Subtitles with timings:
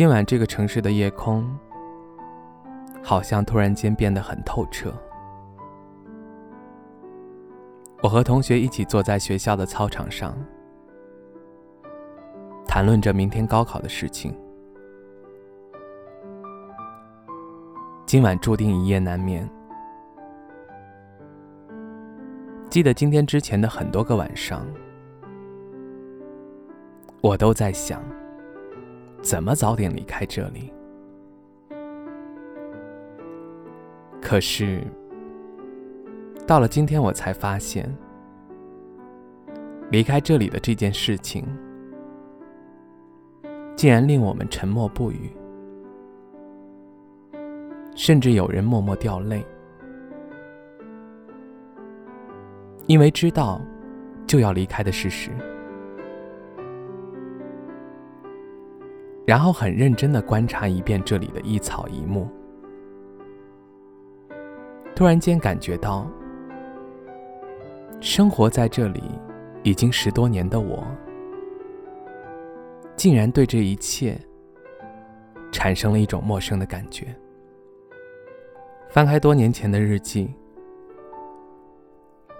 [0.00, 1.46] 今晚这个城市的夜空，
[3.02, 4.90] 好像突然间变得很透彻。
[8.02, 10.34] 我和同学一起坐在学校的操场上，
[12.66, 14.34] 谈论着明天高考的事情。
[18.06, 19.46] 今晚注定一夜难眠。
[22.70, 24.66] 记得今天之前的很多个晚上，
[27.20, 28.02] 我都在想。
[29.22, 30.72] 怎么早点离开这里？
[34.20, 34.82] 可是，
[36.46, 37.92] 到了今天，我才发现，
[39.90, 41.44] 离开这里的这件事情，
[43.76, 45.30] 竟然令我们沉默不语，
[47.94, 49.44] 甚至有人默默掉泪，
[52.86, 53.60] 因为知道
[54.26, 55.30] 就要离开的事实。
[59.26, 62.28] 然后很认真的观察一遍这里的一草一木，
[64.96, 66.10] 突然间感觉到，
[68.00, 69.02] 生活在这里
[69.62, 70.84] 已经十多年的我，
[72.96, 74.18] 竟然对这一切
[75.52, 77.14] 产生了一种陌生的感觉。
[78.88, 80.34] 翻开多年前的日记，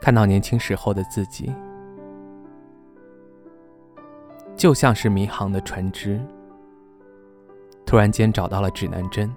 [0.00, 1.52] 看到年轻时候的自己，
[4.54, 6.20] 就像是迷航的船只。
[7.86, 9.32] 突然间找到了指南针。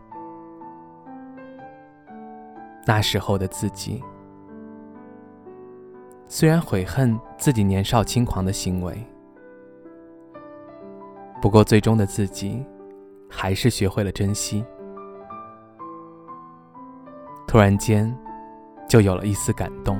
[2.85, 4.03] 那时候的自己，
[6.25, 9.05] 虽然悔恨自己年少轻狂的行为，
[11.39, 12.65] 不过最终的自己，
[13.29, 14.65] 还是学会了珍惜。
[17.45, 18.11] 突然间，
[18.87, 19.99] 就有了一丝感动，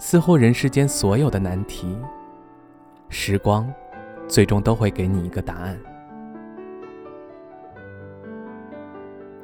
[0.00, 1.96] 似乎人世间所有的难题，
[3.08, 3.72] 时光。
[4.28, 5.78] 最终都会给你一个答案。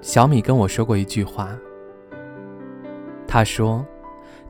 [0.01, 1.57] 小米跟我说过一句话，
[3.27, 3.87] 他说：“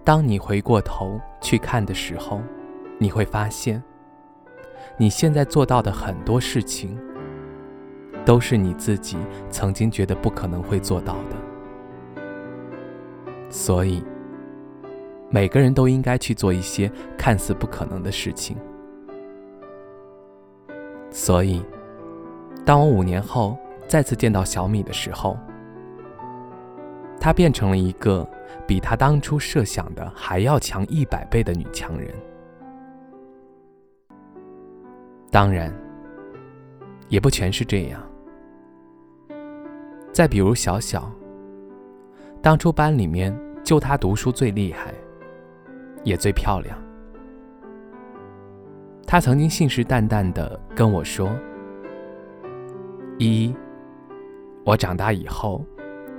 [0.03, 2.41] 当你回过头去看的时候，
[2.98, 3.82] 你会发现，
[4.97, 6.98] 你现在做到的很多事情，
[8.25, 9.19] 都是你自己
[9.50, 11.37] 曾经觉得不可能会做到的。
[13.50, 14.03] 所以，
[15.28, 18.56] 每个人都应该去做一些看似不可能的事情。”
[21.12, 21.62] 所以，
[22.65, 23.56] 当我五年后
[23.87, 25.37] 再次见到小米的时候，
[27.21, 28.27] 她变成了一个
[28.67, 32.09] 比她当初设想的还要强一百倍的女强人。
[35.31, 35.72] 当然，
[37.09, 38.03] 也不全是这样。
[40.12, 41.11] 再比如小小，
[42.41, 44.95] 当初班里面就她读书最厉害，
[46.05, 46.78] 也最漂亮。
[49.12, 51.37] 他曾经信誓旦旦地跟我说
[53.21, 53.55] ：“依依，
[54.65, 55.62] 我长大以后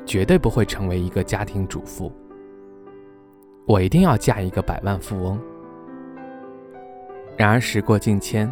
[0.05, 2.11] 绝对不会成为一个家庭主妇，
[3.65, 5.41] 我一定要嫁一个百万富翁。”
[7.35, 8.47] 然而时过境迁，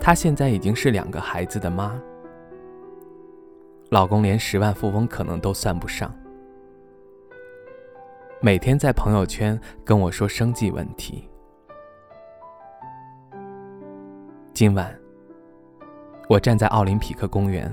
[0.00, 1.96] 她现在已经是两个孩子的妈，
[3.90, 6.12] 老公连十万富翁可能都算不上，
[8.40, 11.28] 每天在朋友圈跟我说生计问题。
[14.56, 14.90] 今晚，
[16.30, 17.70] 我站在奥林匹克公园，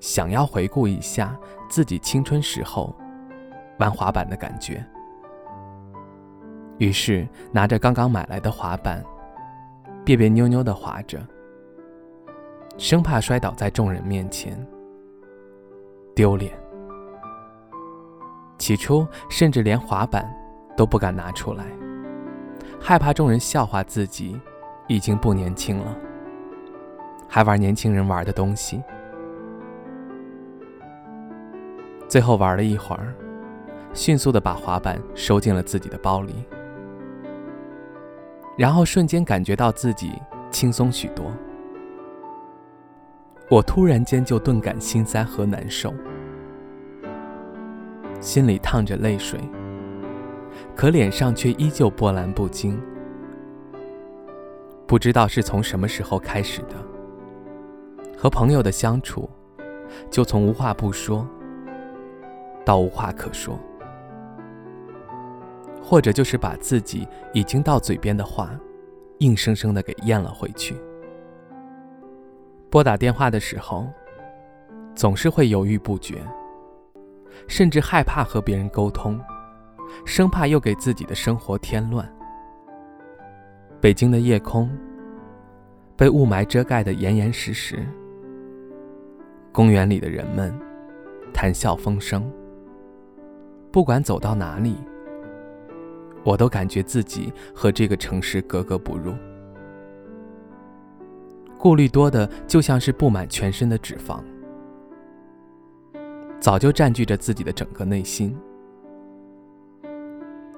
[0.00, 2.96] 想要回顾一下自己青春时候
[3.78, 4.82] 玩滑板的感觉。
[6.78, 9.04] 于是拿着刚刚买来的滑板，
[10.02, 11.20] 别别扭扭的滑着，
[12.78, 14.58] 生怕摔倒在众人面前
[16.14, 16.58] 丢脸。
[18.56, 20.26] 起初甚至连滑板
[20.74, 21.66] 都不敢拿出来，
[22.80, 24.40] 害怕众人笑话自己。
[24.88, 25.96] 已经不年轻了，
[27.28, 28.82] 还玩年轻人玩的东西。
[32.08, 33.14] 最后玩了一会儿，
[33.92, 36.34] 迅速的把滑板收进了自己的包里，
[38.56, 40.12] 然后瞬间感觉到自己
[40.50, 41.30] 轻松许多。
[43.50, 45.92] 我突然间就顿感心塞和难受，
[48.20, 49.38] 心里淌着泪水，
[50.74, 52.80] 可脸上却依旧波澜不惊。
[54.88, 56.74] 不知道是从什么时候开始的，
[58.16, 59.28] 和朋友的相处，
[60.10, 61.28] 就从无话不说
[62.64, 63.58] 到无话可说，
[65.82, 68.58] 或者就是把自己已经到嘴边的话，
[69.18, 70.74] 硬生生的给咽了回去。
[72.70, 73.86] 拨打电话的时候，
[74.94, 76.16] 总是会犹豫不决，
[77.46, 79.20] 甚至害怕和别人沟通，
[80.06, 82.10] 生怕又给自己的生活添乱。
[83.80, 84.68] 北京的夜空
[85.96, 87.86] 被雾霾遮盖得严严实实，
[89.52, 90.52] 公园里的人们
[91.32, 92.28] 谈笑风生。
[93.70, 94.76] 不管走到哪里，
[96.24, 99.14] 我都感觉自己和这个城市格格不入。
[101.56, 104.20] 顾虑多的就像是布满全身的脂肪，
[106.40, 108.36] 早就占据着自己的整个内心。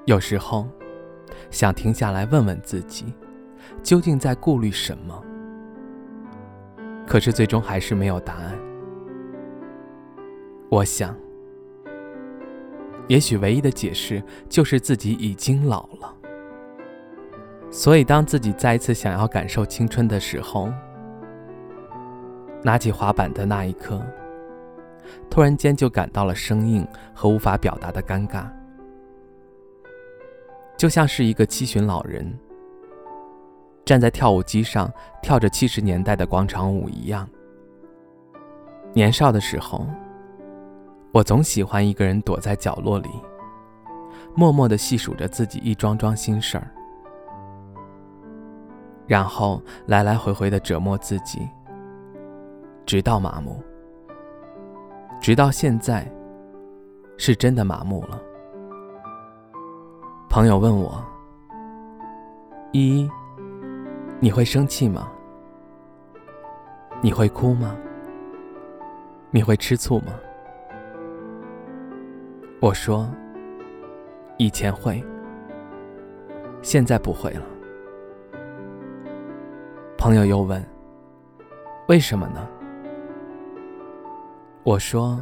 [0.05, 0.67] 有时候，
[1.49, 3.13] 想停下来问问自己，
[3.81, 5.23] 究竟在顾虑什么？
[7.07, 8.57] 可是最终还是没有答案。
[10.69, 11.15] 我想，
[13.07, 16.15] 也许唯一的解释就是自己已经老了。
[17.69, 20.71] 所以，当自己再一次想要感受青春的时候，
[22.63, 24.01] 拿起滑板的那一刻，
[25.29, 28.45] 突然间就感到了生硬和无法表达的尴尬，
[30.81, 32.27] 就像是一个七旬老人
[33.85, 34.91] 站在跳舞机上
[35.21, 37.29] 跳着七十年代的广场舞一样。
[38.91, 39.85] 年少的时候，
[41.11, 43.09] 我总喜欢一个人躲在角落里，
[44.33, 46.67] 默默地细数着自己一桩桩心事儿，
[49.05, 51.47] 然后来来回回地折磨自己。
[52.87, 53.61] 直到麻木，
[55.21, 56.11] 直到现在，
[57.17, 58.19] 是真的麻木了。
[60.31, 61.03] 朋友问我
[62.71, 63.11] ：“依依，
[64.21, 65.11] 你会生气吗？
[67.01, 67.75] 你会哭吗？
[69.29, 70.13] 你会吃醋吗？”
[72.61, 73.09] 我说
[74.39, 75.03] ：“以前会，
[76.61, 77.43] 现在不会了。”
[79.99, 80.65] 朋友又问
[81.89, 82.47] ：“为什么呢？”
[84.63, 85.19] 我说，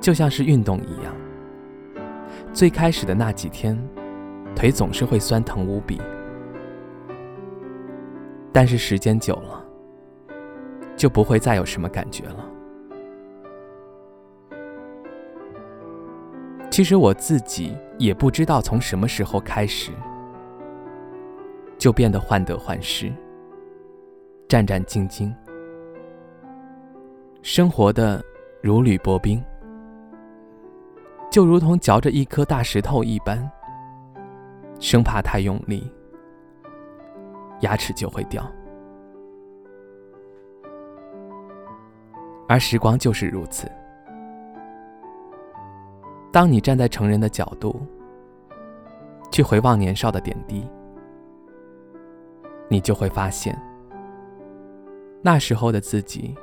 [0.00, 1.12] 就像是运动一样，
[2.52, 3.78] 最开始的那几天，
[4.54, 6.00] 腿总是会酸疼无比，
[8.52, 9.64] 但是时间久了，
[10.94, 12.48] 就不会再有什么感觉了。
[16.70, 19.90] 其实我自己也不知道从什么时候开始，
[21.78, 23.12] 就变得患得患失，
[24.46, 25.32] 战战兢兢。
[27.40, 28.22] 生活的
[28.62, 29.42] 如履薄冰，
[31.32, 33.50] 就如同嚼着一颗大石头一般，
[34.78, 35.90] 生怕太用力，
[37.60, 38.46] 牙齿就会掉。
[42.46, 43.66] 而时光就是如此，
[46.30, 47.80] 当你站在成人的角度，
[49.30, 50.68] 去回望年少的点滴，
[52.68, 53.58] 你就会发现，
[55.22, 56.36] 那时候的自己。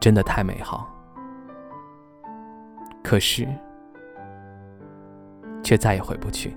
[0.00, 0.90] 真的太美好，
[3.02, 3.46] 可是
[5.62, 6.56] 却再也回不去。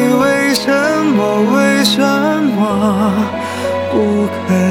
[0.51, 0.69] 为什
[1.15, 1.21] 么？
[1.55, 2.59] 为什么
[3.89, 4.70] 不肯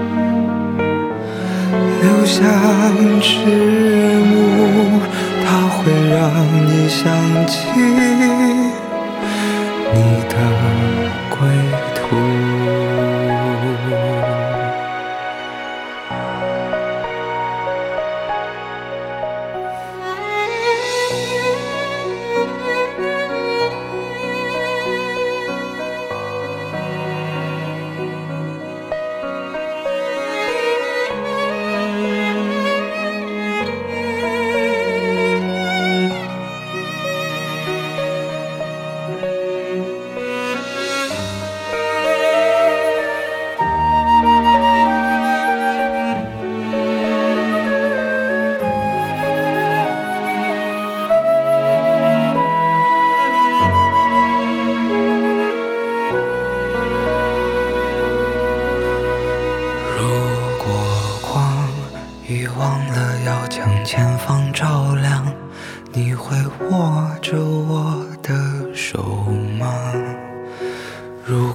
[2.31, 5.01] 留下迟暮。
[5.43, 6.31] 它会让
[6.65, 7.67] 你想起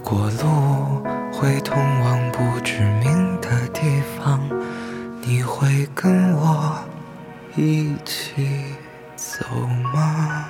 [0.09, 3.81] 过路会通往不知名的地
[4.17, 4.41] 方，
[5.21, 6.79] 你会跟我
[7.57, 8.47] 一起
[9.17, 9.45] 走
[9.93, 10.49] 吗？